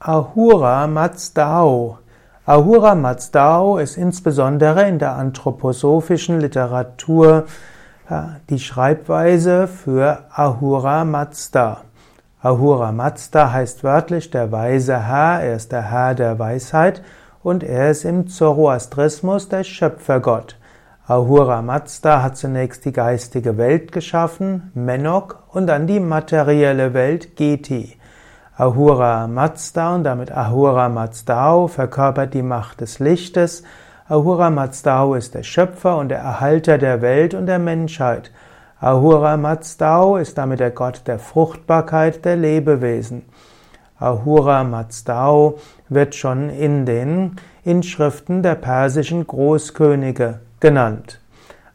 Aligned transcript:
Ahura 0.00 0.86
Mazdao. 0.86 1.98
Ahura 2.46 2.94
Mazdao 2.94 3.78
ist 3.78 3.96
insbesondere 3.96 4.88
in 4.88 5.00
der 5.00 5.16
anthroposophischen 5.16 6.38
Literatur 6.38 7.46
die 8.48 8.60
Schreibweise 8.60 9.66
für 9.66 10.24
Ahura 10.30 11.04
Mazda. 11.04 11.78
Ahura 12.40 12.92
Mazda 12.92 13.50
heißt 13.50 13.82
wörtlich 13.82 14.30
der 14.30 14.52
weise 14.52 15.04
Herr, 15.08 15.42
er 15.42 15.56
ist 15.56 15.72
der 15.72 15.90
Herr 15.90 16.14
der 16.14 16.38
Weisheit 16.38 17.02
und 17.42 17.64
er 17.64 17.90
ist 17.90 18.04
im 18.04 18.28
Zoroastrismus 18.28 19.48
der 19.48 19.64
Schöpfergott. 19.64 20.60
Ahura 21.08 21.60
Mazda 21.60 22.22
hat 22.22 22.36
zunächst 22.36 22.84
die 22.84 22.92
geistige 22.92 23.58
Welt 23.58 23.90
geschaffen, 23.90 24.70
Menok, 24.74 25.42
und 25.48 25.66
dann 25.66 25.88
die 25.88 25.98
materielle 25.98 26.94
Welt, 26.94 27.34
Geti. 27.34 27.97
Ahura 28.60 29.28
Mazda 29.28 29.94
und 29.94 30.02
damit 30.02 30.32
Ahura 30.32 30.88
Mazdao 30.88 31.68
verkörpert 31.68 32.34
die 32.34 32.42
Macht 32.42 32.80
des 32.80 32.98
Lichtes. 32.98 33.62
Ahura 34.08 34.50
Mazdao 34.50 35.14
ist 35.14 35.36
der 35.36 35.44
Schöpfer 35.44 35.96
und 35.96 36.08
der 36.08 36.18
Erhalter 36.18 36.76
der 36.76 37.00
Welt 37.00 37.34
und 37.34 37.46
der 37.46 37.60
Menschheit. 37.60 38.32
Ahura 38.80 39.36
Mazdao 39.36 40.16
ist 40.16 40.38
damit 40.38 40.58
der 40.58 40.72
Gott 40.72 41.02
der 41.06 41.20
Fruchtbarkeit 41.20 42.24
der 42.24 42.34
Lebewesen. 42.34 43.26
Ahura 44.00 44.64
Mazdao 44.64 45.60
wird 45.88 46.16
schon 46.16 46.50
in 46.50 46.84
den 46.84 47.36
Inschriften 47.62 48.42
der 48.42 48.56
persischen 48.56 49.24
Großkönige 49.24 50.40
genannt. 50.58 51.20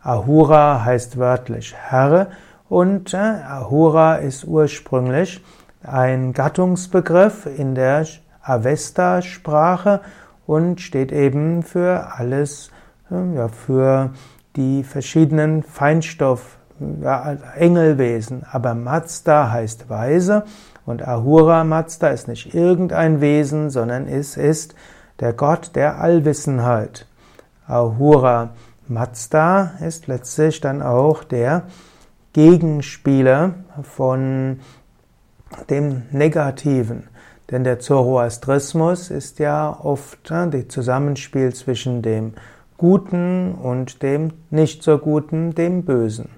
Ahura 0.01 0.83
heißt 0.83 1.17
wörtlich 1.17 1.73
Herr 1.77 2.27
und 2.67 3.13
äh, 3.13 3.17
Ahura 3.17 4.15
ist 4.15 4.43
ursprünglich 4.43 5.41
ein 5.83 6.33
Gattungsbegriff 6.33 7.45
in 7.45 7.75
der 7.75 8.05
Avesta-Sprache 8.41 10.01
und 10.45 10.81
steht 10.81 11.11
eben 11.11 11.63
für 11.63 12.13
alles, 12.17 12.71
ja, 13.09 13.47
für 13.47 14.11
die 14.55 14.83
verschiedenen 14.83 15.63
Feinstoff, 15.63 16.57
ja, 17.01 17.37
Engelwesen. 17.55 18.45
Aber 18.49 18.75
Mazda 18.75 19.51
heißt 19.51 19.89
Weise 19.89 20.43
und 20.85 21.07
Ahura 21.07 21.63
Mazda 21.63 22.09
ist 22.09 22.27
nicht 22.27 22.53
irgendein 22.53 23.21
Wesen, 23.21 23.69
sondern 23.69 24.07
es 24.07 24.37
ist 24.37 24.75
der 25.19 25.33
Gott 25.33 25.71
der 25.75 25.99
Allwissenheit. 26.01 27.07
Ahura 27.67 28.49
Mazda 28.87 29.73
ist 29.79 30.07
letztlich 30.07 30.59
dann 30.59 30.81
auch 30.81 31.23
der 31.23 31.63
Gegenspieler 32.33 33.53
von 33.83 34.59
dem 35.69 36.03
Negativen. 36.11 37.07
Denn 37.51 37.63
der 37.63 37.79
Zoroastrismus 37.79 39.09
ist 39.09 39.39
ja 39.39 39.77
oft 39.81 40.31
äh, 40.31 40.49
das 40.49 40.67
Zusammenspiel 40.69 41.53
zwischen 41.53 42.01
dem 42.01 42.33
Guten 42.77 43.53
und 43.53 44.01
dem 44.01 44.31
nicht 44.49 44.83
so 44.83 44.97
Guten, 44.97 45.55
dem 45.55 45.83
Bösen. 45.83 46.29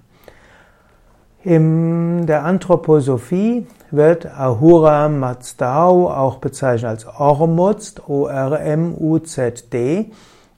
In 1.44 2.26
der 2.26 2.44
Anthroposophie 2.44 3.68
wird 3.92 4.26
Ahura 4.26 5.10
Mazdao 5.10 6.12
auch 6.12 6.38
bezeichnet 6.38 6.90
als 6.90 7.06
Ormuzd, 7.06 8.10
O-R-M-U-Z-D, 8.10 10.12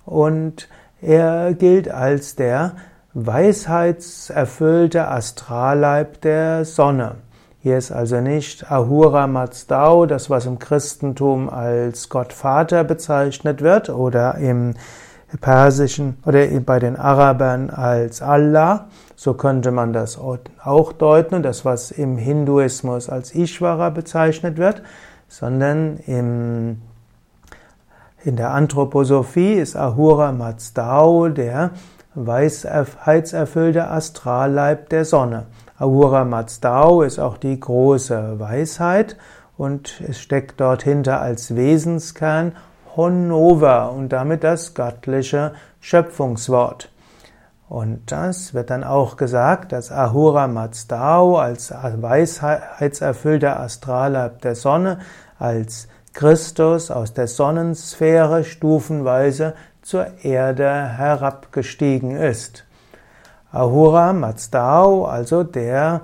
und 0.05 0.69
er 1.02 1.53
gilt 1.53 1.91
als 1.91 2.35
der 2.35 2.78
weisheitserfüllte 3.13 5.09
Astralleib 5.09 6.22
der 6.22 6.63
Sonne. 6.63 7.16
Hier 7.67 7.77
ist 7.77 7.91
also 7.91 8.21
nicht 8.21 8.71
Ahura 8.71 9.27
Mazdao, 9.27 10.05
das 10.05 10.29
was 10.29 10.45
im 10.45 10.57
Christentum 10.57 11.49
als 11.49 12.07
Gottvater 12.07 12.85
bezeichnet 12.85 13.61
wird 13.61 13.89
oder 13.89 14.35
im 14.35 14.75
persischen 15.41 16.17
oder 16.25 16.47
bei 16.61 16.79
den 16.79 16.95
Arabern 16.95 17.69
als 17.69 18.21
Allah. 18.21 18.88
So 19.17 19.33
könnte 19.33 19.72
man 19.72 19.91
das 19.91 20.17
auch 20.17 20.94
deuten, 20.94 21.44
das 21.44 21.66
was 21.66 21.91
im 21.91 22.17
Hinduismus 22.17 23.09
als 23.09 23.35
Ishvara 23.35 23.89
bezeichnet 23.89 24.57
wird, 24.57 24.81
sondern 25.27 25.97
im, 26.07 26.81
in 28.23 28.38
der 28.38 28.51
Anthroposophie 28.51 29.56
ist 29.56 29.75
Ahura 29.75 30.31
Mazdao 30.31 31.27
der 31.27 31.72
weisheitserfüllte 32.16 33.89
Astralleib 33.89 34.88
der 34.88 35.03
Sonne. 35.03 35.47
Ahura 35.79 36.25
Mazdao 36.25 37.03
ist 37.03 37.19
auch 37.19 37.38
die 37.38 37.59
große 37.59 38.39
Weisheit 38.39 39.15
und 39.57 40.01
es 40.07 40.19
steckt 40.19 40.59
dort 40.59 40.81
hinter 40.81 41.21
als 41.21 41.55
Wesenskern 41.55 42.55
Honova 42.95 43.85
und 43.85 44.09
damit 44.09 44.43
das 44.43 44.73
göttliche 44.73 45.53
Schöpfungswort. 45.79 46.91
Und 47.69 48.11
das 48.11 48.55
wird 48.55 48.71
dann 48.71 48.83
auch 48.83 49.17
gesagt, 49.17 49.71
dass 49.71 49.91
Ahura 49.91 50.47
Mazdao 50.47 51.38
als 51.38 51.71
weisheitserfüllter 51.71 53.59
Astralleib 53.59 54.41
der 54.41 54.55
Sonne, 54.55 54.97
als 55.38 55.89
Christus 56.13 56.89
aus 56.89 57.13
der 57.13 57.27
Sonnensphäre 57.27 58.45
stufenweise 58.45 59.53
zur 59.83 60.07
Erde 60.23 60.67
herabgestiegen 60.67 62.15
ist. 62.15 62.66
Ahura 63.52 64.13
Mazdao, 64.13 65.06
also 65.06 65.44
der, 65.44 66.02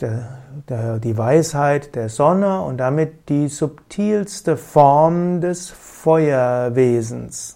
der, 0.00 0.38
der, 0.68 0.98
die 0.98 1.18
Weisheit 1.18 1.94
der 1.94 2.08
Sonne 2.08 2.62
und 2.62 2.78
damit 2.78 3.28
die 3.28 3.48
subtilste 3.48 4.56
Form 4.56 5.40
des 5.40 5.70
Feuerwesens. 5.70 7.55